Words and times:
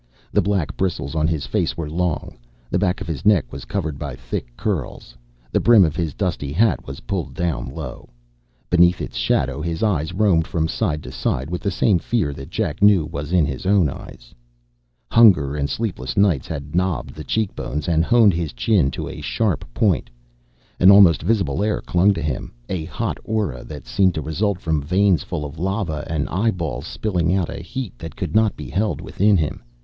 The 0.33 0.41
black 0.41 0.75
bristles 0.75 1.13
on 1.13 1.27
his 1.27 1.45
face 1.45 1.77
were 1.77 1.87
long; 1.87 2.35
the 2.71 2.79
back 2.79 3.01
of 3.01 3.07
his 3.07 3.23
neck 3.23 3.53
was 3.53 3.65
covered 3.65 3.99
by 3.99 4.15
thick 4.15 4.49
curls. 4.57 5.15
The 5.51 5.59
brim 5.59 5.85
of 5.85 5.95
his 5.95 6.15
dusty 6.15 6.51
hat 6.51 6.87
was 6.87 7.01
pulled 7.01 7.35
down 7.35 7.69
low. 7.69 8.09
Beneath 8.71 8.99
its 8.99 9.15
shadow 9.15 9.61
his 9.61 9.83
eyes 9.83 10.11
roamed 10.11 10.47
from 10.47 10.67
side 10.67 11.03
to 11.03 11.11
side 11.11 11.51
with 11.51 11.61
the 11.61 11.69
same 11.69 11.99
fear 11.99 12.33
that 12.33 12.49
Jack 12.49 12.81
knew 12.81 13.05
was 13.05 13.31
in 13.31 13.45
his 13.45 13.67
own 13.67 13.89
eyes. 13.89 14.33
Hunger 15.11 15.55
and 15.55 15.69
sleepless 15.69 16.17
nights 16.17 16.47
had 16.47 16.73
knobbed 16.73 17.15
his 17.15 17.27
cheekbones 17.27 17.87
and 17.87 18.03
honed 18.03 18.33
his 18.33 18.53
chin 18.53 18.89
to 18.89 19.07
a 19.07 19.21
sharp 19.21 19.71
point. 19.71 20.09
An 20.79 20.89
almost 20.89 21.21
visible 21.21 21.61
air 21.63 21.79
clung 21.79 22.11
to 22.15 22.23
him, 22.23 22.51
a 22.69 22.85
hot 22.85 23.19
aura 23.23 23.63
that 23.65 23.85
seemed 23.85 24.15
to 24.15 24.21
result 24.23 24.59
from 24.59 24.81
veins 24.81 25.21
full 25.21 25.45
of 25.45 25.59
lava 25.59 26.07
and 26.09 26.27
eyeballs 26.29 26.87
spilling 26.87 27.35
out 27.35 27.51
a 27.51 27.61
heat 27.61 27.95
that 27.99 28.15
could 28.15 28.33
not 28.33 28.55
be 28.55 28.67
held 28.67 28.99
within 28.99 29.37
him. 29.37 29.61